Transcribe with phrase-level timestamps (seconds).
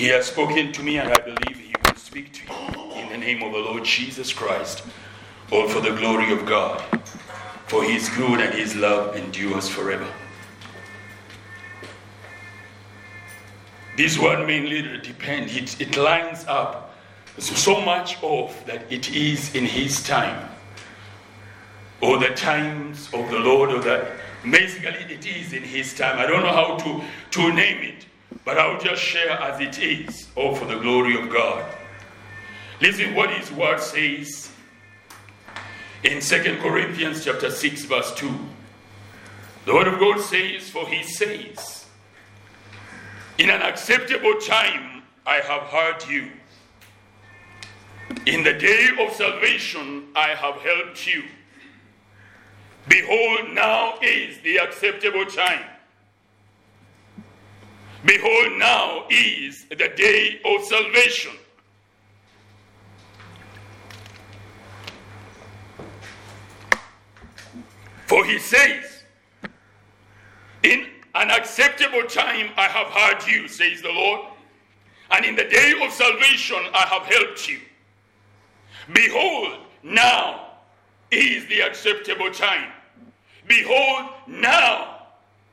[0.00, 3.18] He has spoken to me, and I believe He will speak to you in the
[3.18, 4.82] name of the Lord Jesus Christ,
[5.52, 6.80] all for the glory of God.
[7.66, 10.10] For His good and His love endures forever.
[13.98, 16.96] This one mainly depends, it, it lines up
[17.36, 20.48] so much of that it is in His time,
[22.00, 24.12] or the times of the Lord, or that
[24.50, 26.18] basically it is in His time.
[26.18, 28.06] I don't know how to, to name it.
[28.44, 31.64] But I'll just share as it is, all for the glory of God.
[32.80, 34.50] Listen what his word says
[36.02, 38.32] in Second Corinthians chapter 6, verse 2.
[39.66, 41.86] The word of God says, For he says,
[43.38, 46.30] In an acceptable time I have heard you.
[48.26, 51.24] In the day of salvation I have helped you.
[52.88, 55.64] Behold, now is the acceptable time.
[58.04, 61.32] Behold, now is the day of salvation.
[68.06, 69.04] For he says,
[70.62, 74.20] In an acceptable time I have heard you, says the Lord,
[75.10, 77.58] and in the day of salvation I have helped you.
[78.92, 80.52] Behold, now
[81.10, 82.72] is the acceptable time.
[83.46, 84.89] Behold, now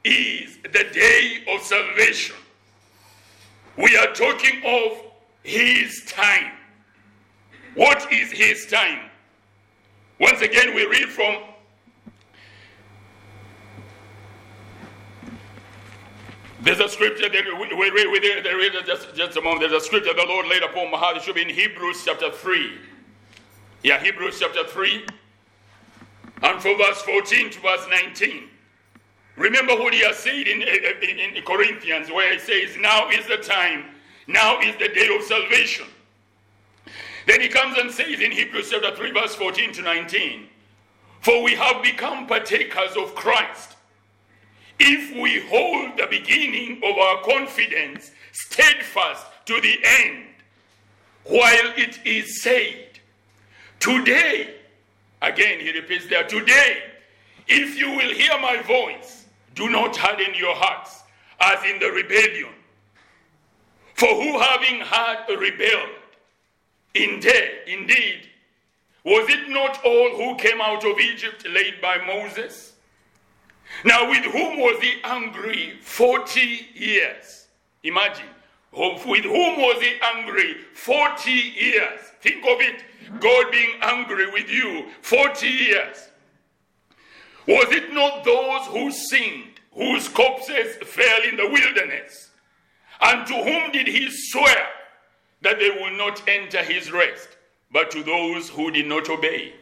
[0.07, 2.35] is the day of salvation.
[3.77, 4.97] We are talking of
[5.43, 6.53] his time.
[7.75, 9.09] What is his time?
[10.19, 11.35] Once again, we read from
[16.59, 17.45] There's a scripture that
[17.77, 19.61] we, read, we read just, just a moment.
[19.61, 21.15] There's a scripture the Lord laid upon my heart.
[21.15, 22.71] It should be in Hebrews chapter 3.
[23.83, 25.05] Yeah, Hebrews chapter 3.
[26.41, 28.49] And from verse 14 to verse 19.
[29.37, 33.09] Remember what he has said in, eh, eh, in, in, Corinthians, where he says, Now
[33.09, 33.85] is the time,
[34.25, 35.85] now is the day of salvation.
[37.27, 40.47] Then he comes and says in Hebrews chapter 3, verse 14 to 19,
[41.21, 43.75] For we have become partakers of Christ
[44.79, 50.25] if we hold the beginning of our confidence steadfast to the end,
[51.25, 52.99] while it is said,
[53.79, 54.55] Today,
[55.21, 56.83] again he repeats there, today,
[57.47, 59.26] if you will hear my voice,
[59.57, 61.03] do not harden your hearts
[61.41, 62.53] as in the rebellion.
[63.95, 65.89] For who having had rebelled,
[66.93, 68.29] indeed, indeed,
[69.03, 72.73] was it not all who came out of Egypt led by Moses?
[73.83, 77.47] Now, with whom was he angry 40 years?
[77.83, 78.25] Imagine.
[78.71, 81.99] With whom was he angry 40 years?
[82.21, 82.83] Think of it.
[83.19, 86.09] God being angry with you 40 years.
[87.47, 92.31] Was it not those who sinned, whose corpses fell in the wilderness?
[92.99, 94.67] And to whom did he swear
[95.41, 97.37] that they will not enter his rest,
[97.71, 99.53] but to those who did not obey?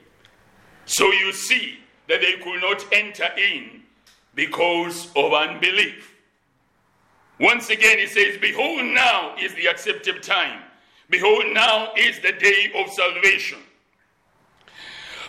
[0.86, 3.82] So you see that they could not enter in
[4.34, 6.16] because of unbelief.
[7.40, 10.62] Once again, he says, Behold, now is the accepted time.
[11.10, 13.60] Behold, now is the day of salvation.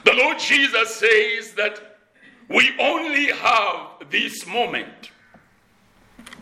[0.04, 1.85] The Lord Jesus says that
[2.48, 5.10] we only have this moment.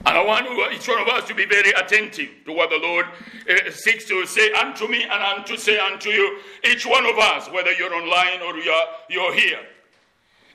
[0.06, 3.06] And I want each one of us to be very attentive to what the Lord
[3.48, 7.50] uh, seeks to say unto me and unto say unto you, each one of us,
[7.50, 9.60] whether you're online or you're, you're here.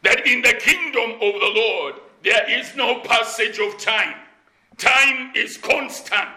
[0.04, 4.16] That in the kingdom of the Lord, there is no passage of time.
[4.78, 6.30] Time is constant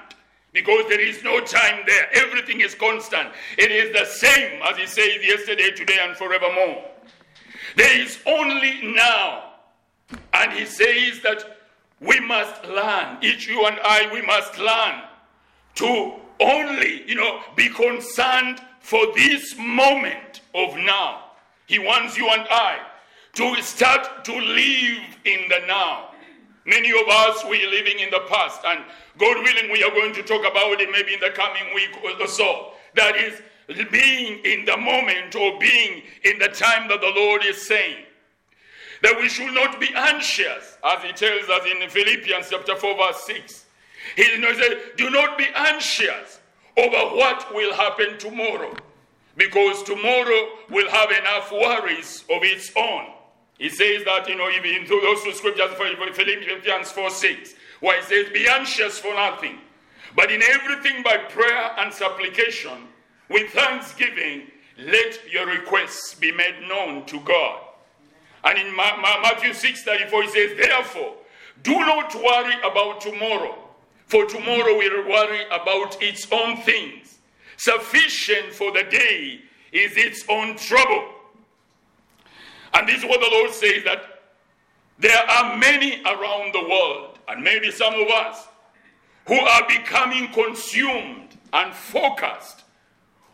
[0.52, 2.08] because there is no time there.
[2.14, 3.28] Everything is constant.
[3.58, 6.82] It is the same as he said yesterday, today, and forevermore.
[7.76, 9.50] There is only now.
[10.34, 11.58] And he says that
[12.00, 15.02] we must learn, each you and I, we must learn
[15.76, 21.24] to only, you know, be concerned for this moment of now.
[21.66, 22.80] He wants you and I
[23.34, 26.08] to start to live in the now.
[26.66, 28.84] Many of us, we are living in the past, and
[29.18, 32.26] God willing, we are going to talk about it maybe in the coming week or
[32.26, 32.72] so.
[32.94, 33.40] That is
[33.90, 38.04] being in the moment or being in the time that the Lord is saying.
[39.02, 43.24] That we should not be anxious, as he tells us in Philippians chapter 4, verse
[43.24, 43.64] 6.
[44.16, 46.40] He says, Do not be anxious
[46.76, 48.74] over what will happen tomorrow,
[49.36, 53.06] because tomorrow will have enough worries of its own.
[53.58, 58.06] He says that, you know, even through those two scriptures, Philippians 4 6, where he
[58.06, 59.58] says, Be anxious for nothing,
[60.14, 62.88] but in everything by prayer and supplication
[63.32, 67.60] with thanksgiving, let your requests be made known to God.
[68.44, 71.14] And in Matthew 6 34, he says, Therefore,
[71.62, 73.56] do not worry about tomorrow,
[74.06, 77.18] for tomorrow will worry about its own things.
[77.56, 79.40] Sufficient for the day
[79.70, 81.08] is its own trouble.
[82.74, 84.22] And this is what the Lord says that
[84.98, 88.48] there are many around the world, and maybe some of us,
[89.26, 92.61] who are becoming consumed and focused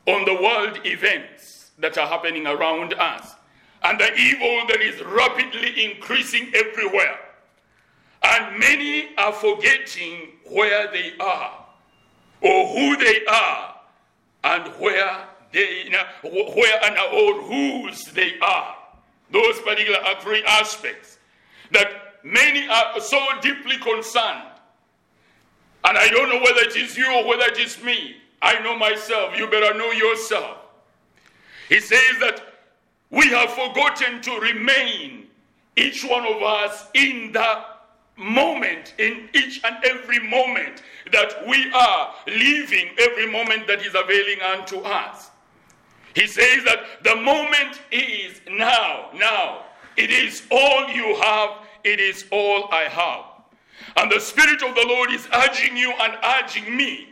[0.08, 3.34] on the world events that are happening around us
[3.82, 7.18] and the evil that is rapidly increasing everywhere.
[8.22, 11.66] And many are forgetting where they are
[12.40, 13.76] or who they are
[14.44, 18.76] and where they where and or whose they are.
[19.30, 21.18] Those particular are three aspects
[21.70, 21.88] that
[22.24, 24.48] many are so deeply concerned.
[25.84, 28.16] And I don't know whether it is you or whether it is me.
[28.42, 29.36] I know myself.
[29.36, 30.58] You better know yourself.
[31.68, 32.42] He says that
[33.10, 35.26] we have forgotten to remain,
[35.76, 37.64] each one of us, in the
[38.16, 40.82] moment, in each and every moment
[41.12, 45.30] that we are living, every moment that is availing unto us.
[46.14, 49.64] He says that the moment is now, now.
[49.96, 51.50] It is all you have,
[51.84, 53.24] it is all I have.
[53.96, 57.08] And the Spirit of the Lord is urging you and urging me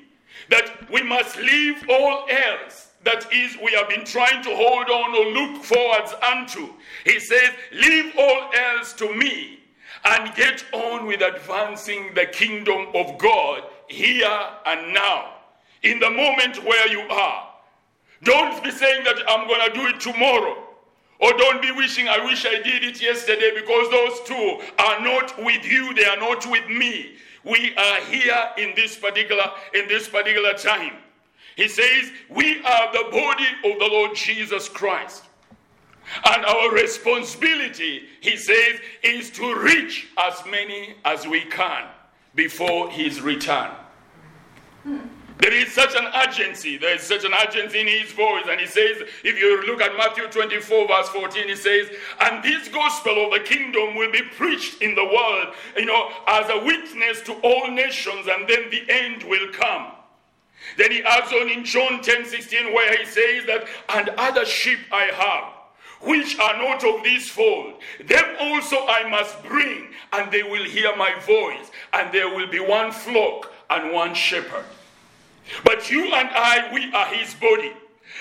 [0.48, 5.14] that we must leave all else that is we have been trying to hold on
[5.14, 6.69] or look forwards unto.
[7.04, 9.60] He says, Leave all else to me
[10.04, 15.34] and get on with advancing the kingdom of God here and now,
[15.84, 17.49] in the moment where you are.
[18.25, 20.62] Don't be saying that I'm going to do it tomorrow.
[21.19, 25.42] Or don't be wishing, I wish I did it yesterday because those two are not
[25.42, 27.16] with you, they are not with me.
[27.46, 30.94] We are here in this particular in this particular time.
[31.54, 35.25] He says, We are the body of the Lord Jesus Christ.
[36.25, 41.87] And our responsibility, he says, is to reach as many as we can
[42.34, 43.70] before his return.
[45.38, 46.79] There is such an urgency.
[46.79, 48.44] There is such an urgency in his voice.
[48.49, 51.88] And he says, if you look at Matthew 24, verse 14, he says,
[52.21, 56.49] And this gospel of the kingdom will be preached in the world, you know, as
[56.49, 59.93] a witness to all nations, and then the end will come.
[60.79, 64.79] Then he adds on in John 10 16, where he says that, And other sheep
[64.91, 65.53] I have,
[66.09, 67.75] which are not of this fold,
[68.05, 72.61] them also I must bring, and they will hear my voice, and there will be
[72.61, 74.65] one flock and one shepherd.
[75.64, 77.72] But you and I, we are his body.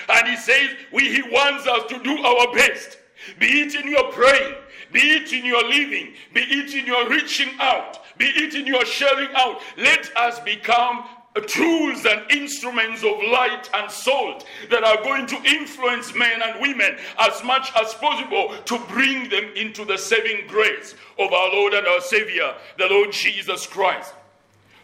[0.10, 2.98] And he says, we, he wants us to do our best.
[3.40, 4.56] Be it in your praying,
[4.92, 8.86] be it in your living, be it in your reaching out, be it in your
[8.86, 9.62] sharing out.
[9.78, 11.06] Let us become
[11.42, 16.98] tools and instruments of light and salt that are going to influence men and women
[17.20, 21.88] as much as possible to bring them into the saving grace of our Lord and
[21.88, 24.14] our Savior, the Lord Jesus Christ.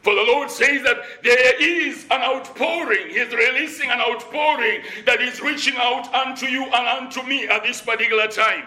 [0.01, 3.09] For the Lord says that there is an outpouring.
[3.09, 6.73] He's releasing an outpouring that is reaching out unto you and
[7.05, 8.65] unto me at this particular time.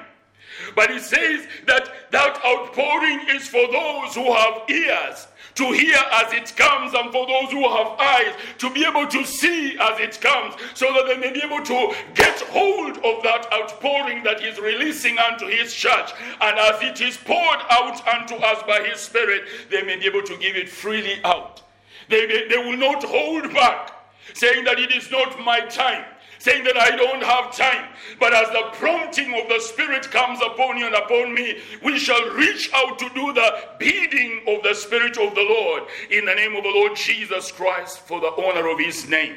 [0.76, 6.32] But he says that that outpouring is for those who have ears to hear as
[6.32, 10.20] it comes, and for those who have eyes to be able to see as it
[10.20, 14.58] comes, so that they may be able to get hold of that outpouring that He's
[14.58, 16.12] releasing unto His church.
[16.40, 20.22] And as it is poured out unto us by His Spirit, they may be able
[20.22, 21.62] to give it freely out.
[22.08, 23.92] They, they, they will not hold back,
[24.34, 26.04] saying that it is not my time
[26.44, 27.88] saying that I don't have time.
[28.20, 32.22] But as the prompting of the Spirit comes upon you and upon me, we shall
[32.34, 36.54] reach out to do the bidding of the Spirit of the Lord in the name
[36.54, 39.36] of the Lord Jesus Christ for the honor of His name.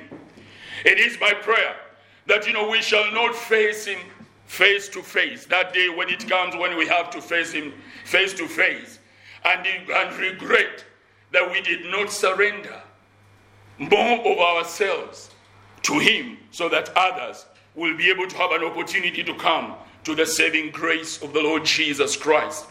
[0.84, 1.78] It is my prayer
[2.26, 4.00] that, you know, we shall not face Him
[4.46, 5.46] face to face.
[5.46, 7.74] That day when it comes, when we have to face Him
[8.04, 9.00] face to face
[9.46, 10.84] and, and regret
[11.32, 12.82] that we did not surrender
[13.80, 15.30] more of ourselves
[15.84, 20.16] to Him so that others will be able to have an opportunity to come to
[20.16, 22.66] the saving grace of the Lord Jesus Christ.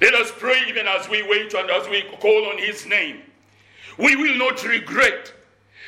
[0.00, 3.22] Let us pray even as we wait and as we call on His name.
[3.98, 5.32] We will not regret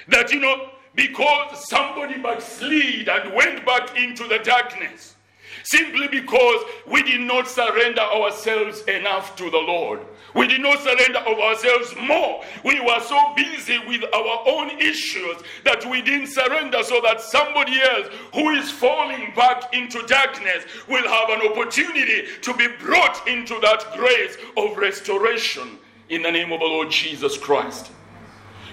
[0.08, 5.14] that, you know, because somebody backslid and went back into the darkness,
[5.62, 10.00] simply because we did not surrender ourselves enough to the Lord.
[10.34, 12.44] We did not surrender of ourselves more.
[12.64, 17.80] We were so busy with our own issues that we didn't surrender so that somebody
[17.80, 23.58] else who is falling back into darkness will have an opportunity to be brought into
[23.60, 27.90] that grace of restoration in the name of the Lord Jesus Christ.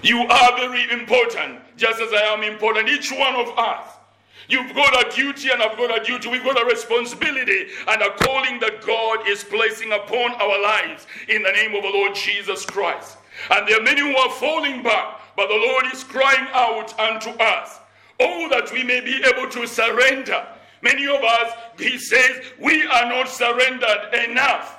[0.02, 3.95] You are very important, just as I am important, each one of us.
[4.48, 6.28] You've got a duty, and I've got a duty.
[6.28, 11.42] We've got a responsibility and a calling that God is placing upon our lives in
[11.42, 13.18] the name of the Lord Jesus Christ.
[13.50, 17.30] And there are many who are falling back, but the Lord is crying out unto
[17.30, 17.80] us,
[18.20, 20.46] Oh, that we may be able to surrender.
[20.82, 24.78] Many of us, He says, we are not surrendered enough.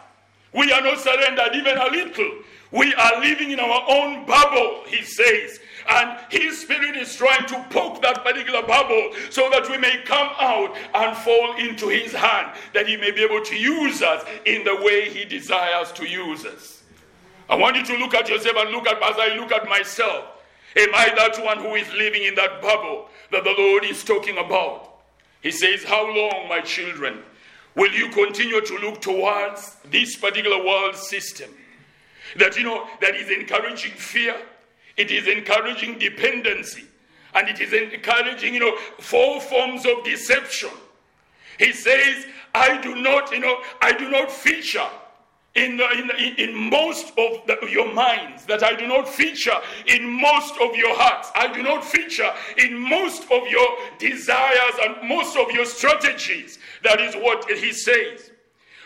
[0.54, 2.32] We are not surrendered even a little.
[2.72, 5.60] We are living in our own bubble, He says.
[5.90, 10.30] And His Spirit is trying to poke that particular bubble so that we may come
[10.40, 14.64] out and fall into His hand, that He may be able to use us in
[14.64, 16.84] the way He desires to use us.
[17.50, 20.26] I want you to look at yourself and look at as I look at myself.
[20.76, 24.38] Am I that one who is living in that bubble that the Lord is talking
[24.38, 25.00] about?
[25.42, 27.20] He says, How long, my children,
[27.76, 31.50] will you continue to look towards this particular world system?
[32.38, 34.36] That you know that is encouraging fear,
[34.98, 36.86] it is encouraging dependency,
[37.36, 40.72] and it is encouraging, you know, four forms of deception.
[41.60, 44.88] He says, I do not, you know, I do not feature
[45.56, 50.54] in, in, in most of the, your minds, that I do not feature in most
[50.62, 51.32] of your hearts.
[51.36, 56.60] I do not feature in most of your desires and most of your strategies.
[56.84, 58.32] That is what he says.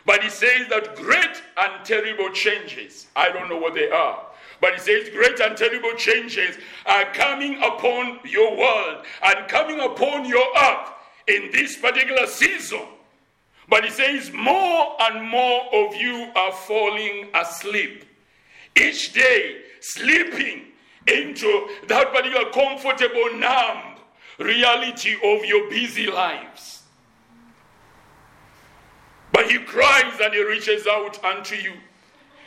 [0.06, 4.26] But he says that great and terrible changes, I don't know what they are.
[4.62, 10.26] But he says, Great and terrible changes are coming upon your world and coming upon
[10.26, 10.90] your earth
[11.28, 12.86] in this particular season.
[13.68, 18.06] But he says, More and more of you are falling asleep.
[18.80, 20.68] Each day, sleeping
[21.08, 23.96] into that particular comfortable, numb
[24.38, 26.84] reality of your busy lives.
[29.32, 31.74] But he cries and he reaches out unto you.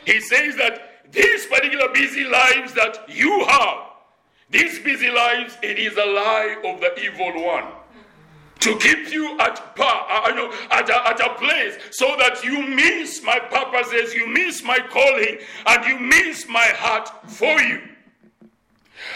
[0.05, 3.77] He says that these particular busy lives that you have,
[4.49, 7.65] these busy lives, it is a lie of the evil one
[8.65, 13.21] to keep you at par, uh, at a, at a place so that you miss
[13.23, 17.81] my purposes, you miss my calling, and you miss my heart for you.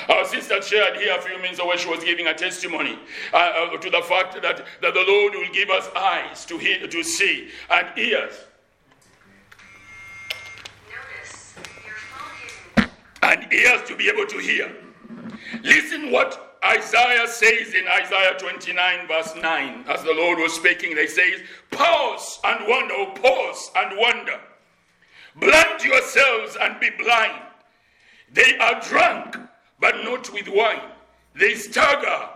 [0.08, 3.00] Our sister shared here a few minutes ago she was giving a testimony
[3.34, 6.86] uh, uh, to the fact that, that the Lord will give us eyes to hear,
[6.88, 8.34] to see, and ears.
[13.30, 14.76] And ears to be able to hear.
[15.62, 21.06] Listen what Isaiah says in Isaiah 29, verse 9, as the Lord was speaking, they
[21.06, 24.40] says, Pause and wonder, oh, pause and wonder.
[25.36, 27.44] Blind yourselves and be blind.
[28.34, 29.38] They are drunk,
[29.80, 30.90] but not with wine.
[31.36, 32.30] They stagger,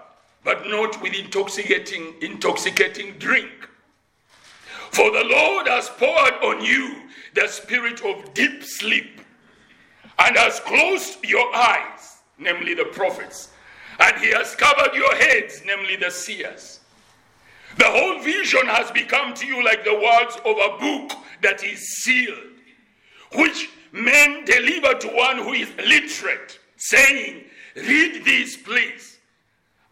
[0.43, 3.67] but not with intoxicating, intoxicating drink.
[4.91, 9.21] For the Lord has poured on you the spirit of deep sleep
[10.20, 13.50] and has closed your eyes, namely the prophets
[14.00, 16.79] and he has covered your heads, namely the seers.
[17.77, 21.79] The whole vision has become to you like the words of a book that is
[22.03, 22.38] sealed,
[23.36, 29.17] which men deliver to one who is literate, saying, Read this, please.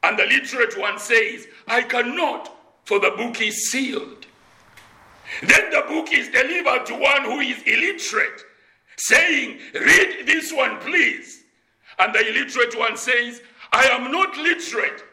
[0.03, 4.25] And the literate one says, I cannot, for the book is sealed.
[5.41, 8.41] Then the book is delivered to one who is illiterate,
[8.97, 11.43] saying, Read this one, please.
[11.99, 15.03] And the illiterate one says, I am not literate.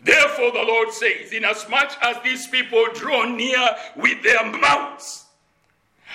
[0.00, 5.26] Therefore, the Lord says, Inasmuch as these people draw near with their mouths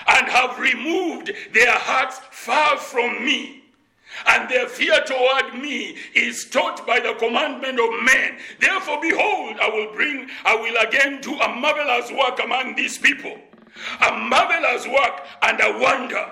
[0.07, 3.63] and have removed their hearts far from me,
[4.27, 8.37] and their fear toward me is taught by the commandment of men.
[8.59, 13.37] Therefore, behold, I will bring, I will again do a marvelous work among these people,
[14.01, 16.31] a marvelous work and a wonder.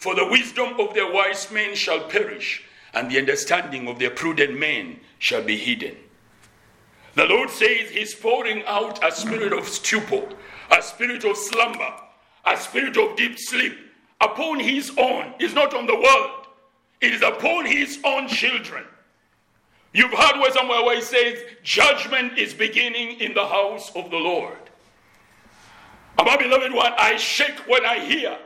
[0.00, 2.64] For the wisdom of their wise men shall perish,
[2.94, 5.94] and the understanding of their prudent men shall be hidden.
[7.16, 10.26] The Lord says He's pouring out a spirit of stupor,
[10.70, 11.94] a spirit of slumber,
[12.46, 13.76] a spirit of deep sleep
[14.22, 15.34] upon His own.
[15.38, 16.46] It's not on the world,
[17.02, 18.84] it is upon His own children.
[19.92, 24.16] You've heard where somewhere where He says, Judgment is beginning in the house of the
[24.16, 24.56] Lord.
[26.16, 28.38] My beloved one, I shake when I hear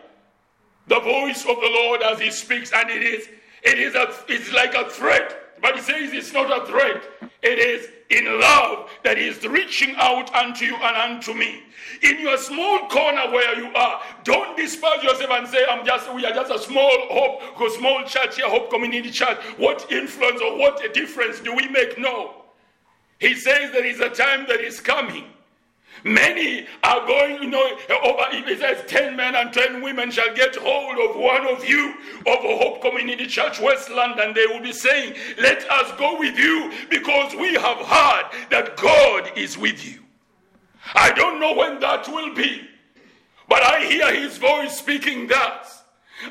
[0.88, 3.29] the voice of the Lord as He speaks, and it is
[3.64, 7.03] it is a, it's like a threat, but he says it's not a threat.
[7.43, 11.62] It is in love that he is reaching out unto you and unto me.
[12.03, 16.26] In your small corner where you are, don't despise yourself and say, I'm just we
[16.26, 19.38] are just a small hope, a small church here, hope community church.
[19.57, 21.99] What influence or what a difference do we make?
[21.99, 22.43] No.
[23.19, 25.25] He says there is a time that is coming
[26.04, 27.64] Many are going, you know,
[28.04, 31.94] over, it says 10 men and 10 women shall get hold of one of you
[32.26, 34.34] of Hope Community Church, West London.
[34.34, 39.32] They will be saying, Let us go with you because we have heard that God
[39.34, 40.00] is with you.
[40.94, 42.68] I don't know when that will be,
[43.49, 45.68] but I hear his voice speaking that.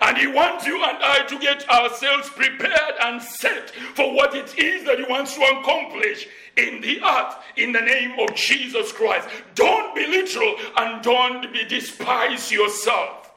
[0.02, 4.58] And He wants you and I to get ourselves prepared and set for what it
[4.58, 9.28] is that He wants to accomplish in the earth in the name of Jesus Christ.
[9.56, 13.32] Don't belittle and don't be despise yourself.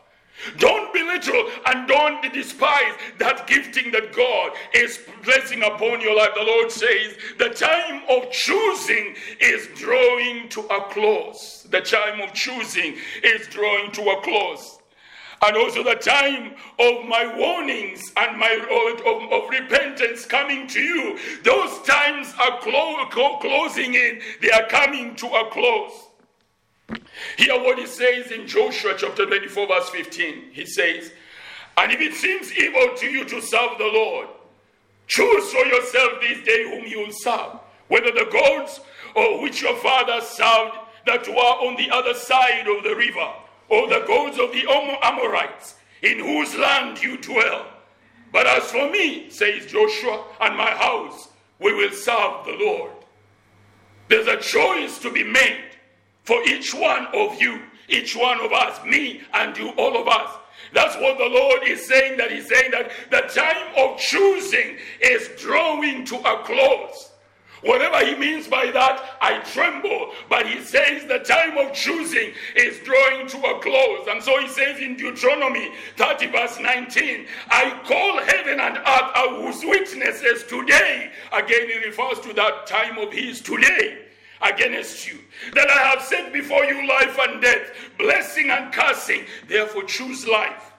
[0.59, 6.31] Don't be belittle and don't despise that gifting that God is placing upon your life.
[6.35, 11.67] The Lord says the time of choosing is drawing to a close.
[11.71, 14.79] The time of choosing is drawing to a close.
[15.43, 18.53] And also the time of my warnings and my
[19.05, 21.19] of, of repentance coming to you.
[21.45, 24.21] Those times are clo- clo- closing in.
[24.41, 26.07] They are coming to a close.
[27.37, 30.51] Hear what he says in Joshua chapter 24, verse 15.
[30.53, 31.13] He says,
[31.77, 34.29] And if it seems evil to you to serve the Lord,
[35.07, 38.81] choose for yourself this day whom you will serve, whether the gods
[39.15, 40.77] or which your fathers served
[41.07, 43.33] that were on the other side of the river,
[43.69, 44.65] or the gods of the
[45.03, 47.67] Amorites, in whose land you dwell.
[48.33, 52.93] But as for me, says Joshua, and my house, we will serve the Lord.
[54.09, 55.71] There's a choice to be made
[56.25, 60.31] for each one of you, each one of us, me and you, all of us.
[60.73, 65.31] That's what the Lord is saying, that He's saying that the time of choosing is
[65.41, 67.06] drawing to a close.
[67.63, 70.13] Whatever he means by that, I tremble.
[70.29, 74.07] But he says the time of choosing is drawing to a close.
[74.09, 79.65] And so he says in Deuteronomy 30, verse 19, I call heaven and earth as
[79.65, 81.11] witnesses today.
[81.33, 84.07] Again, he refers to that time of his today
[84.43, 85.19] against you.
[85.55, 89.25] That I have set before you life and death, blessing and cursing.
[89.49, 90.73] Therefore, choose life,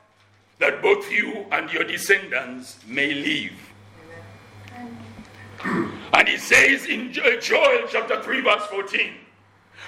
[0.60, 3.67] that both you and your descendants may live.
[6.14, 9.14] And he says in Joel chapter 3, verse 14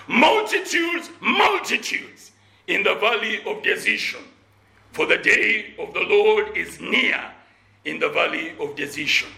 [0.09, 2.31] multitudes, multitudes
[2.67, 4.21] in the valley of decision.
[4.91, 7.23] For the day of the Lord is near
[7.85, 9.29] in the valley of decision.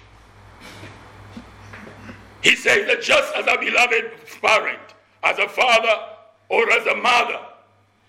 [2.41, 4.79] He says that just as a beloved parent,
[5.23, 5.93] as a father
[6.49, 7.39] or as a mother,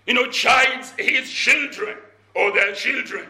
[0.07, 1.97] you know, chides his children
[2.35, 3.27] or their children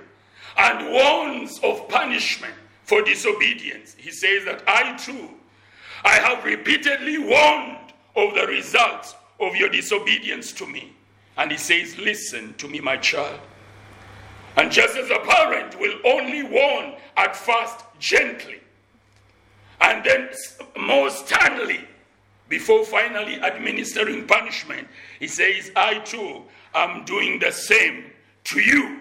[0.57, 3.95] and warns of punishment for disobedience.
[3.97, 5.29] He says that I too,
[6.03, 10.93] I have repeatedly warned of the results of your disobedience to me.
[11.37, 13.39] And he says, Listen to me, my child.
[14.55, 18.59] And just as a parent will only warn at first gently,
[19.81, 20.29] and then
[20.79, 21.81] more sternly
[22.49, 24.87] before finally administering punishment.
[25.19, 26.43] He says, I too
[26.75, 28.11] am doing the same
[28.45, 28.99] to you.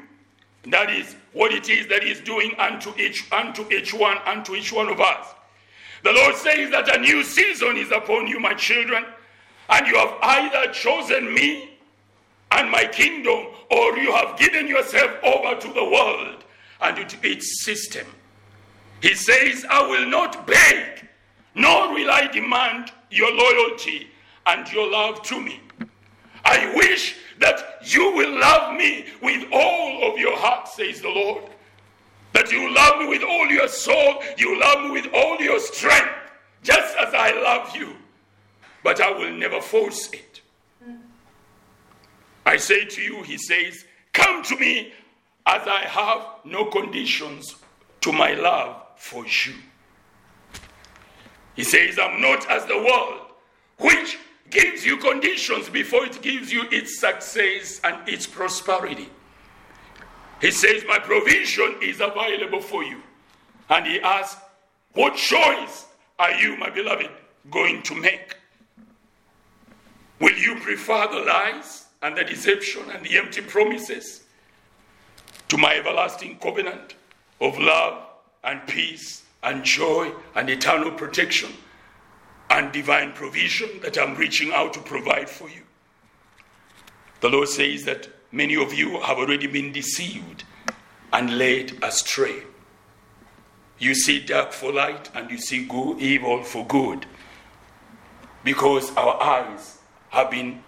[0.65, 4.73] That is what it is that He's doing unto each, unto each one, unto each
[4.73, 5.27] one of us.
[6.05, 9.05] The Lord says that a new season is upon you, my children,
[9.69, 11.79] and you have either chosen me
[12.53, 16.45] and my kingdom, or you have given yourself over to the world
[16.81, 18.07] and to its system.
[19.01, 21.09] He says, I will not beg,
[21.55, 24.09] nor will I demand your loyalty
[24.47, 25.61] and your love to me.
[26.45, 31.45] I wish that you will love me with all of your heart, says the Lord.
[32.33, 36.15] That you love me with all your soul, you love me with all your strength,
[36.63, 37.95] just as I love you.
[38.83, 40.41] But I will never force it.
[42.45, 44.93] I say to you, he says, Come to me
[45.47, 47.57] as I have no conditions
[48.01, 49.55] to my love for you.
[51.55, 53.21] He says, I'm not as the world,
[53.79, 54.19] which
[54.51, 59.09] gives you conditions before it gives you its success and its prosperity.
[60.41, 63.01] He says, My provision is available for you.
[63.71, 64.41] And he asks,
[64.93, 65.87] What choice
[66.19, 67.11] are you, my beloved,
[67.51, 68.37] going to make?
[70.21, 74.25] Will you prefer the lies and the deception and the empty promises
[75.49, 76.95] to my everlasting covenant
[77.41, 78.05] of love
[78.45, 81.53] and peace and joy and eternal protection
[82.53, 85.63] and divine provision that I'm reaching out to provide for you.
[87.21, 90.45] The Lord says that many of you have already been deceived
[91.15, 92.43] and led astray.
[93.79, 97.07] You see dark for light and you see good, evil for good
[98.45, 99.79] because our eyes
[100.11, 100.63] have been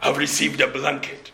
[0.00, 1.30] have received a blanket.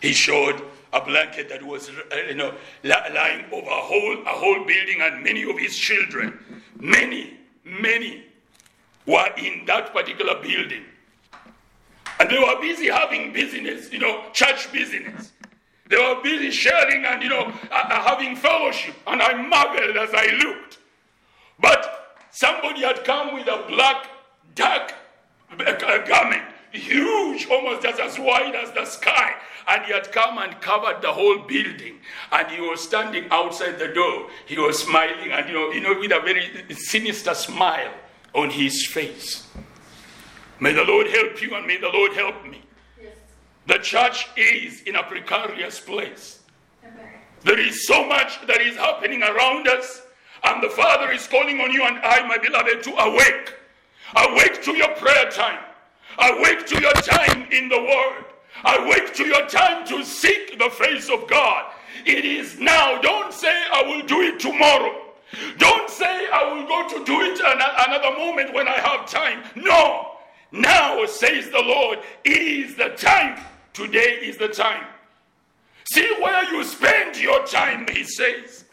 [0.00, 2.54] He showed a blanket that was uh, you know
[2.84, 6.38] lying over a whole a whole building and many of his children
[6.78, 7.39] many
[7.80, 8.24] many
[9.06, 10.84] were in that particular building.
[12.18, 15.32] And they were busy having business you know church business.
[15.88, 18.94] They were busy sharing and you know uh, uh having fellowship.
[19.06, 20.78] And i marveled as i looked.
[21.58, 24.06] But somebody had come with a black
[24.54, 24.92] dark
[25.58, 29.34] uh, garment huge, almost just as wide as the sky.
[29.68, 31.98] And he had come and covered the whole building.
[32.32, 34.28] And he was standing outside the door.
[34.46, 37.92] He was smiling and, you know, you know with a very sinister smile
[38.34, 39.46] on his face.
[40.60, 42.62] May the Lord help you and may the Lord help me.
[43.00, 43.12] Yes.
[43.66, 46.40] The church is in a precarious place.
[47.42, 50.02] There is so much that is happening around us,
[50.44, 53.54] and the Father is calling on you and I, my beloved, to awake.
[54.14, 55.60] Awake to your prayer time.
[56.20, 58.24] Awake to your time in the Word.
[58.64, 61.72] Awake to your time to seek the face of God.
[62.04, 63.00] It is now.
[63.00, 65.00] Don't say, I will do it tomorrow.
[65.58, 69.44] Don't say, I will go to do it another moment when I have time.
[69.54, 70.12] No.
[70.52, 73.40] Now, says the Lord, is the time.
[73.72, 74.84] Today is the time.
[75.84, 78.64] See where you spend your time, he says.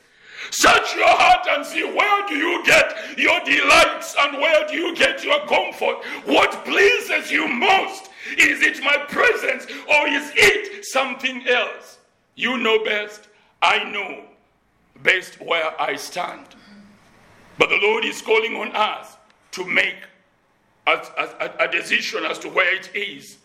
[0.51, 4.95] Search your heart and see where do you get your delights and where do you
[4.95, 5.97] get your comfort.
[7.31, 8.09] You most?
[8.37, 11.99] Is it my presence or is it something else?
[12.35, 13.27] You know best.
[13.61, 14.25] I know
[15.01, 16.45] best where I stand.
[17.57, 19.17] But the Lord is calling on us
[19.51, 19.97] to make
[20.85, 23.37] a, a, a decision as to where it is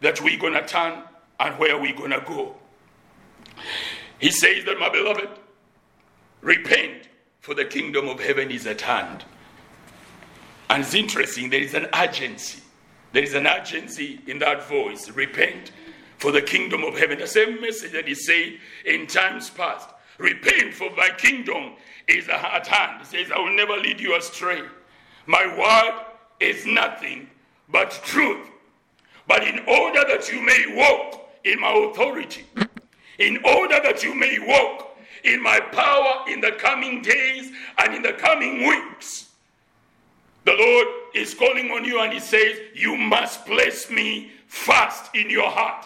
[0.00, 1.02] that we're going to turn
[1.40, 2.54] and where we're going to go.
[4.18, 5.28] He says that, my beloved,
[6.40, 7.08] repent,
[7.40, 9.24] for the kingdom of heaven is at hand.
[10.68, 12.60] And it's interesting, there is an urgency.
[13.16, 15.08] There is an urgency in that voice.
[15.08, 15.72] Repent,
[16.18, 17.18] for the kingdom of heaven.
[17.18, 19.88] The same message that he said in times past.
[20.18, 21.76] Repent, for thy kingdom
[22.08, 23.00] is at hand.
[23.00, 24.60] He says, I will never lead you astray.
[25.24, 26.04] My word
[26.40, 27.30] is nothing
[27.70, 28.50] but truth.
[29.26, 32.44] But in order that you may walk in my authority,
[33.18, 38.02] in order that you may walk in my power in the coming days and in
[38.02, 39.25] the coming weeks,
[40.46, 45.28] the Lord is calling on you and He says, You must place me first in
[45.28, 45.84] your heart.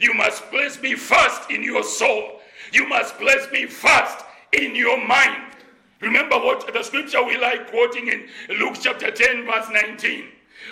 [0.00, 2.40] You must place me first in your soul.
[2.72, 4.18] You must place me first
[4.52, 5.54] in your mind.
[6.00, 8.26] Remember what the scripture we like quoting in
[8.58, 10.24] Luke chapter 10, verse 19,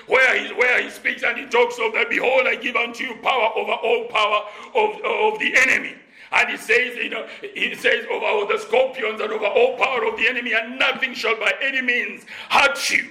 [0.06, 3.14] where he, where he speaks and he talks of that, behold, I give unto you
[3.16, 4.40] power over all power
[4.74, 5.94] of, of the enemy.
[6.32, 10.16] And he says, you know, he says over the scorpions and over all power of
[10.18, 13.08] the enemy, and nothing shall by any means hurt you.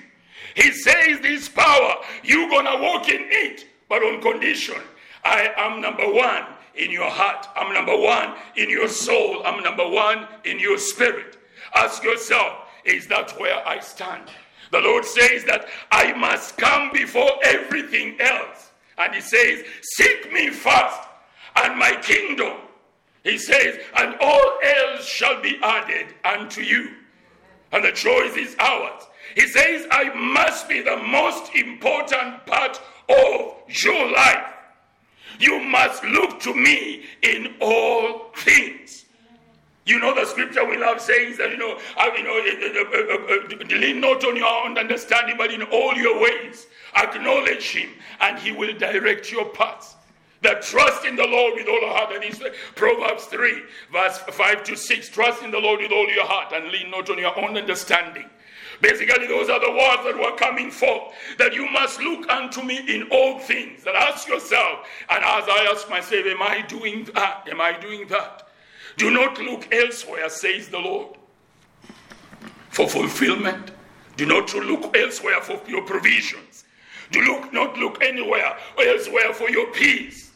[0.58, 4.82] He says, This power, you're gonna walk in it, but on condition.
[5.24, 7.48] I am number one in your heart.
[7.56, 9.44] I'm number one in your soul.
[9.46, 11.38] I'm number one in your spirit.
[11.76, 12.54] Ask yourself,
[12.86, 14.32] is that where I stand?
[14.72, 18.72] The Lord says that I must come before everything else.
[18.98, 21.02] And He says, Seek me first
[21.56, 22.54] and my kingdom.
[23.24, 26.96] He says, And all else shall be added unto you.
[27.72, 29.04] And the choice is ours.
[29.38, 34.52] He says, I must be the most important part of your life.
[35.40, 39.06] You must look to me in all things.
[39.86, 43.78] You know the scripture we love saying that you know, uh, you know, uh, uh,
[43.80, 48.52] lean not on your own understanding, but in all your ways acknowledge Him, and He
[48.52, 49.98] will direct your paths.
[50.42, 52.42] That trust in the Lord with all your heart, and is
[52.74, 53.62] Proverbs 3,
[53.94, 55.10] verse 5 to 6.
[55.10, 58.28] Trust in the Lord with all your heart and lean not on your own understanding.
[58.82, 61.14] Basically, those are the words that were coming forth.
[61.38, 63.84] That you must look unto me in all things.
[63.84, 67.48] That ask yourself, and as I ask myself, Am I doing that?
[67.50, 68.48] Am I doing that?
[68.98, 71.18] Do not look elsewhere, says the Lord,
[72.70, 73.72] for fulfillment.
[74.16, 76.66] Do not look elsewhere for your provisions.
[77.12, 80.32] Do look, not look anywhere elsewhere for your peace.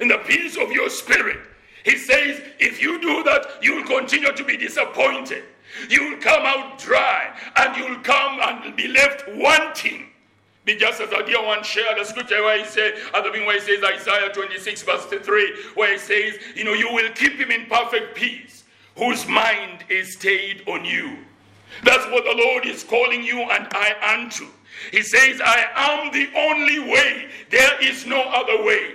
[0.00, 1.38] In the peace of your spirit.
[1.84, 5.44] He says, if you do that, you'll continue to be disappointed.
[5.88, 10.06] You'll come out dry and you'll come and be left wanting.
[10.64, 13.58] Be just as a dear one shared the scripture where he said, the beginning where
[13.58, 17.50] he says, Isaiah 26, verse 3, where he says, You know, you will keep him
[17.50, 18.64] in perfect peace,
[18.96, 21.18] whose mind is stayed on you.
[21.82, 24.46] That's what the Lord is calling you and I unto.
[24.90, 27.28] He says, I am the only way.
[27.50, 28.94] There is no other way.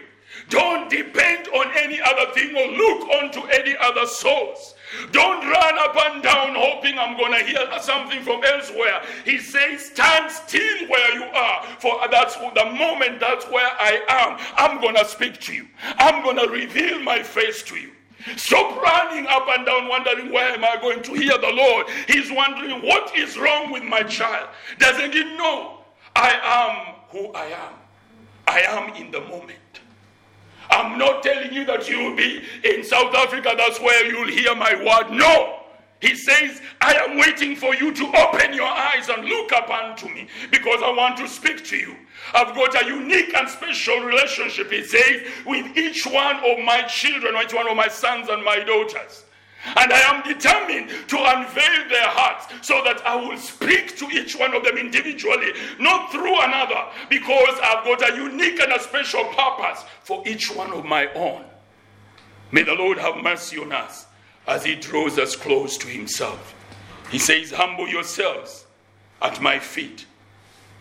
[0.49, 4.74] Don't depend on any other thing or look onto any other source.
[5.11, 9.01] Don't run up and down hoping I'm going to hear something from elsewhere.
[9.23, 14.37] He says, Stand still where you are, for that's the moment that's where I am.
[14.57, 15.67] I'm going to speak to you,
[15.97, 17.91] I'm going to reveal my face to you.
[18.37, 21.87] Stop running up and down, wondering where am I going to hear the Lord.
[22.07, 24.49] He's wondering what is wrong with my child.
[24.79, 25.81] Doesn't he know
[26.15, 27.73] I am who I am?
[28.47, 29.59] I am in the moment.
[30.69, 34.55] I'm not telling you that you will be in South Africa, that's where you'll hear
[34.55, 35.15] my word.
[35.15, 35.61] No.
[36.01, 40.07] He says, I am waiting for you to open your eyes and look up unto
[40.07, 41.95] me because I want to speak to you.
[42.33, 47.35] I've got a unique and special relationship, he says, with each one of my children,
[47.43, 49.23] each one of my sons and my daughters.
[49.77, 52.24] And I am determined to unveil their hearts
[52.61, 57.57] so that I will speak to each one of them individually, not through another, because
[57.61, 61.45] I've got a unique and a special purpose for each one of my own.
[62.51, 64.05] May the Lord have mercy on us
[64.47, 66.55] as He draws us close to Himself.
[67.11, 68.65] He says, Humble yourselves
[69.21, 70.05] at my feet.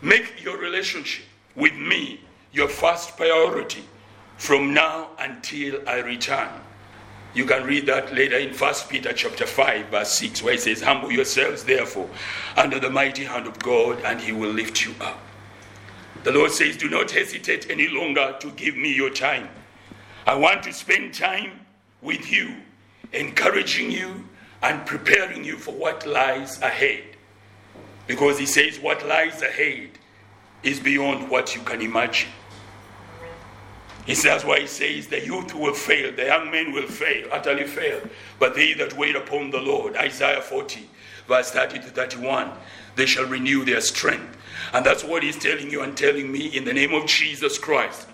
[0.02, 1.24] Make your relationship
[1.56, 2.20] with me
[2.52, 3.84] your first priority
[4.36, 6.48] from now until I return.
[7.34, 10.80] You can read that later in 1 Peter chapter 5, verse 6, where it says,
[10.80, 12.08] Humble yourselves, therefore,
[12.56, 15.18] under the mighty hand of God, and he will lift you up.
[16.22, 19.48] The Lord says, Do not hesitate any longer to give me your time.
[20.26, 21.60] I want to spend time
[22.00, 22.54] with you,
[23.12, 24.24] encouraging you
[24.62, 27.02] and preparing you for what lies ahead.
[28.06, 29.90] Because he says, What lies ahead
[30.62, 32.30] is beyond what you can imagine.
[34.06, 37.64] He says why he says the youth will fail, the young men will fail, utterly
[37.64, 38.00] fail.
[38.38, 40.88] But they that wait upon the Lord, Isaiah 40,
[41.26, 42.50] verse 30 to 31,
[42.96, 44.36] they shall renew their strength.
[44.72, 48.08] And that's what he's telling you and telling me in the name of Jesus Christ.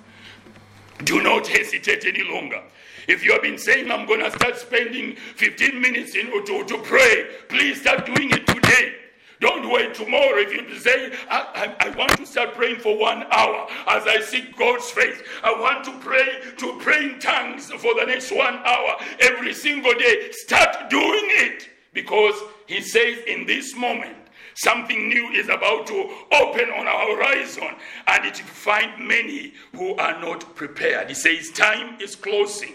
[1.04, 2.62] Do not hesitate any longer.
[3.08, 6.78] If you have been saying, I'm going to start spending 15 minutes in, to, to
[6.82, 8.94] pray, please start doing it today.
[9.40, 10.36] Don't wait tomorrow.
[10.36, 14.20] If you say, I, I, I, want to start praying for one hour as I
[14.20, 18.56] seek God's face, I want to pray to pray in tongues for the next one
[18.56, 20.28] hour every single day.
[20.32, 22.34] Start doing it because
[22.66, 24.16] He says in this moment,
[24.56, 27.70] something new is about to open on our horizon
[28.08, 31.08] and it will find many who are not prepared.
[31.08, 32.74] He says, Time is closing,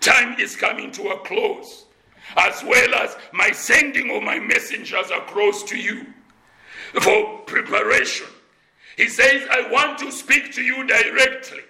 [0.00, 1.86] time is coming to a close
[2.36, 6.06] as well as my sending of my messengers across to you
[7.00, 8.26] for preparation.
[8.96, 11.60] He says, I want to speak to you directly.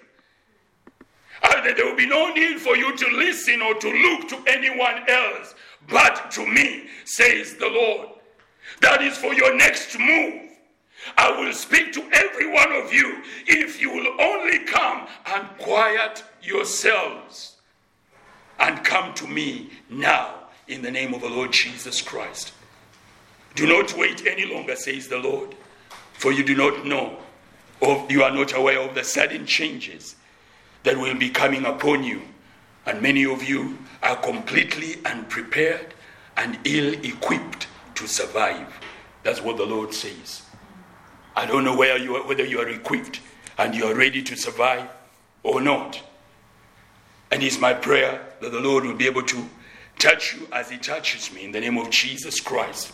[1.43, 4.43] Uh, and there will be no need for you to listen or to look to
[4.47, 5.55] anyone else
[5.87, 8.09] but to me, says the Lord.
[8.81, 10.51] That is for your next move.
[11.17, 16.23] I will speak to every one of you if you will only come and quiet
[16.43, 17.57] yourselves
[18.59, 22.53] and come to me now in the name of the Lord Jesus Christ.
[23.55, 25.55] Do not wait any longer, says the Lord,
[26.13, 27.17] for you do not know,
[27.79, 30.15] or you are not aware of the sudden changes
[30.83, 32.21] that will be coming upon you.
[32.85, 35.93] And many of you are completely unprepared
[36.37, 38.67] and ill equipped to survive.
[39.23, 40.43] That's what the Lord says.
[41.35, 43.19] I don't know where you are, whether you are equipped
[43.57, 44.89] and you are ready to survive
[45.43, 46.01] or not.
[47.31, 49.49] And it's my prayer that the Lord will be able to
[50.01, 52.91] touch you as He touches me in the name of Jesus Christ.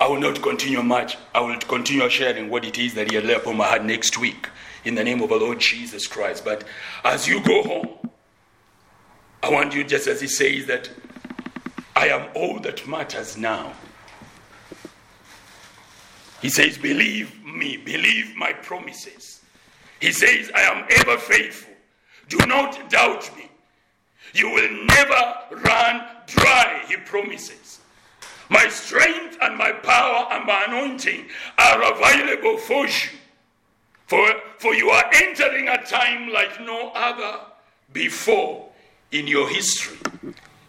[0.00, 1.16] I will not continue much.
[1.34, 4.18] I will continue sharing what it is that He had laid upon my heart next
[4.18, 4.48] week
[4.84, 6.44] in the name of the Lord Jesus Christ.
[6.44, 6.64] But
[7.02, 8.10] as you go home,
[9.42, 10.90] I want you, just as He says, that
[11.96, 13.72] I am all that matters now.
[16.40, 19.40] He says, Believe me, believe my promises.
[20.00, 21.74] He says, I am ever faithful.
[22.28, 23.50] Do not doubt me.
[24.34, 27.80] You will never run dry, he promises.
[28.50, 31.26] My strength and my power and my anointing
[31.58, 33.10] are available for you.
[34.06, 34.26] For,
[34.58, 37.40] for you are entering a time like no other
[37.92, 38.68] before
[39.12, 39.98] in your history,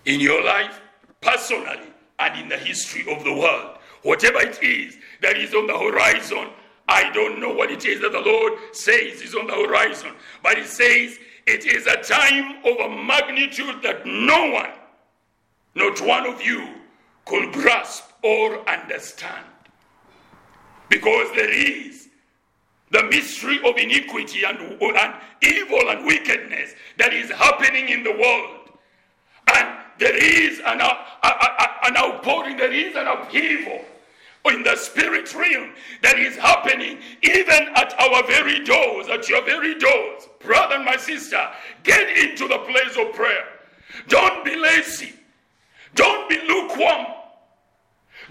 [0.05, 0.81] in your life,
[1.21, 3.77] personally, and in the history of the world.
[4.03, 6.49] Whatever it is that is on the horizon,
[6.87, 10.11] I don't know what it is that the Lord says is on the horizon,
[10.43, 11.17] but He says
[11.49, 14.69] it is a time of a magnitude that no one,
[15.75, 16.75] not one of you,
[17.25, 19.45] could grasp or understand.
[20.89, 22.09] Because there is
[22.91, 28.69] the mystery of iniquity and, and evil and wickedness that is happening in the world.
[29.53, 33.83] And there is an, a, a, an outpouring, there is an upheaval
[34.45, 35.71] in the spirit realm
[36.01, 40.27] that is happening even at our very doors, at your very doors.
[40.39, 41.49] Brother and my sister,
[41.83, 43.45] get into the place of prayer.
[44.07, 45.13] Don't be lazy.
[45.95, 47.07] Don't be lukewarm.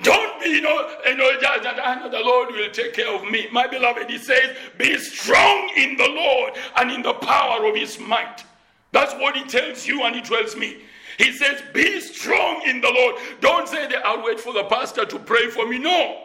[0.02, 3.24] Don't be, you know, you know, just, I know the Lord will take care of
[3.24, 3.48] me.
[3.50, 7.98] My beloved, he says, be strong in the Lord and in the power of his
[7.98, 8.44] might.
[8.92, 10.78] That's what he tells you and he tells me.
[11.18, 13.16] He says, Be strong in the Lord.
[13.40, 15.78] Don't say that I'll wait for the pastor to pray for me.
[15.78, 16.24] No.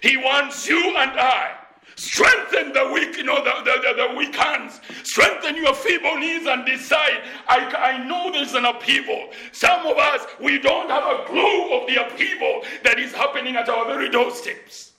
[0.00, 1.58] He wants you and I
[1.98, 4.80] Strengthen the weak, you know, the, the, the, the, weak hands.
[5.02, 7.22] Strengthen your feeble knees and decide.
[7.48, 9.30] I, I know there's an upheaval.
[9.50, 13.68] Some of us, we don't have a clue of the upheaval that is happening at
[13.68, 14.92] our very doorsteps.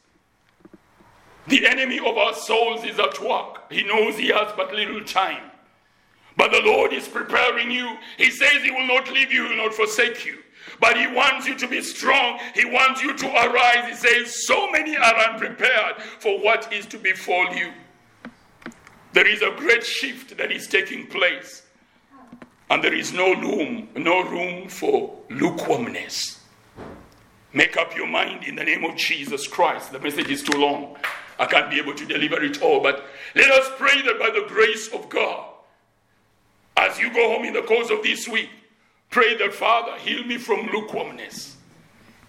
[1.48, 3.72] The enemy of our souls is at work.
[3.72, 5.49] He knows he has but little time.
[6.40, 7.98] But the Lord is preparing you.
[8.16, 10.38] He says he will not leave you, he will not forsake you.
[10.80, 12.40] But he wants you to be strong.
[12.56, 13.90] He wants you to arise.
[13.90, 17.74] He says, So many are unprepared for what is to befall you.
[19.12, 21.64] There is a great shift that is taking place.
[22.70, 26.40] And there is no room, no room for lukewarmness.
[27.52, 29.92] Make up your mind in the name of Jesus Christ.
[29.92, 30.96] The message is too long.
[31.38, 33.04] I can't be able to deliver it all, but
[33.36, 35.49] let us pray that by the grace of God,
[36.90, 38.50] as you go home in the course of this week,
[39.10, 41.58] Pray that, Father, heal me from lukewarmness.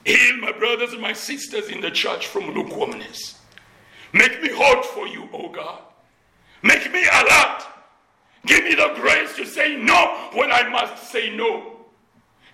[0.04, 3.38] Heal my brothers and my sisters in the church from lukewarmness.
[4.12, 5.82] Make me hot for you, oh God.
[6.62, 7.62] Make me alert.
[8.46, 11.76] Give me the grace to say no when I must say no.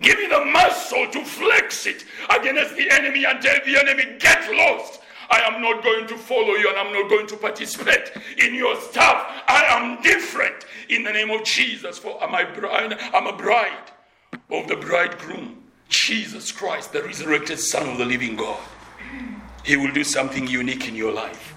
[0.02, 4.52] Give me the muscle to flex it against the enemy and tell the enemy, get
[4.52, 5.00] lost.
[5.30, 8.80] I am not going to follow you and I'm not going to participate in your
[8.80, 9.26] stuff.
[9.48, 12.98] I am different in the name of Jesus, for a bride.
[13.14, 13.90] I'm a bride
[14.50, 18.60] of the bridegroom, Jesus Christ, the resurrected Son of the living God.
[19.64, 21.54] He will do something unique in your life.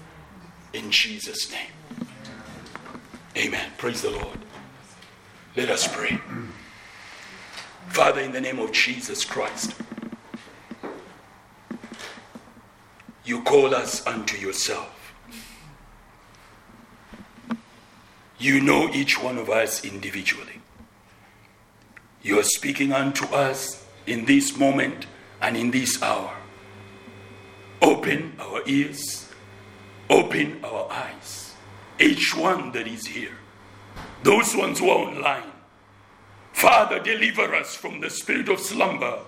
[0.72, 2.08] In Jesus' name.
[3.36, 3.70] Amen.
[3.78, 4.38] Praise the Lord.
[5.56, 6.20] Let us pray.
[7.88, 9.74] Father, in the name of Jesus Christ,
[13.30, 15.14] you call us unto yourself.
[18.40, 20.60] You know each one of us individually.
[22.22, 25.06] You are speaking unto us in this moment
[25.40, 26.34] and in this hour.
[27.80, 29.30] Open our ears,
[30.10, 31.54] open our eyes.
[32.00, 33.36] Each one that is here,
[34.24, 35.52] those ones who are online.
[36.52, 39.20] Father, deliver us from the spirit of slumber,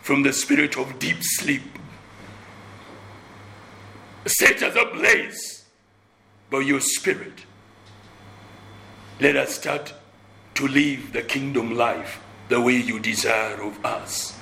[0.00, 1.78] from the spirit of deep sleep.
[4.26, 5.64] Set us ablaze
[6.50, 7.44] by your spirit.
[9.20, 9.94] Let us start
[10.54, 14.38] to live the kingdom life the way you desire of us.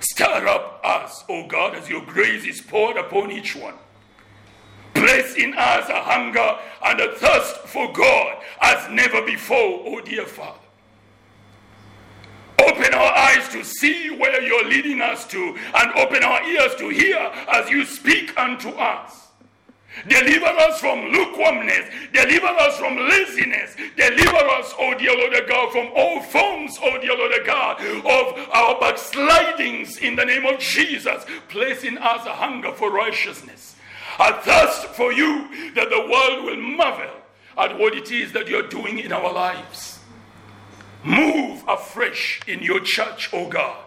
[0.00, 3.74] Stir up us, O God, as your grace is poured upon each one.
[4.94, 10.26] Place in us a hunger and a thirst for God as never before, O dear
[10.26, 10.67] Father.
[12.98, 17.18] Our eyes to see where you're leading us to, and open our ears to hear
[17.52, 19.28] as you speak unto us.
[20.06, 21.90] Deliver us from lukewarmness.
[22.12, 23.76] Deliver us from laziness.
[23.96, 28.80] Deliver us, oh dear Lord God, from all forms, oh dear Lord God, of our
[28.80, 31.24] backslidings in the name of Jesus.
[31.48, 33.76] Place in us a hunger for righteousness,
[34.18, 37.14] a thirst for you that the world will marvel
[37.56, 39.97] at what it is that you're doing in our lives.
[41.08, 43.82] Move afresh in your church, oh God.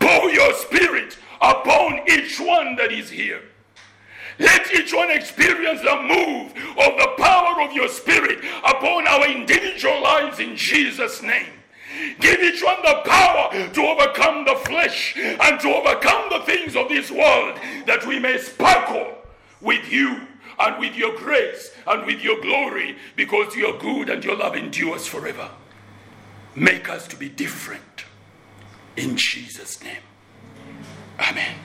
[0.00, 3.40] Pour your spirit upon each one that is here.
[4.40, 10.02] Let each one experience the move of the power of your spirit upon our individual
[10.02, 11.52] lives in Jesus' name.
[12.18, 16.88] Give each one the power to overcome the flesh and to overcome the things of
[16.88, 19.18] this world that we may sparkle
[19.60, 20.26] with you
[20.58, 24.56] and with your grace and with your glory because you are good and your love
[24.56, 25.48] endures forever.
[26.56, 28.04] Make us to be different
[28.96, 30.02] in Jesus' name.
[31.18, 31.56] Amen.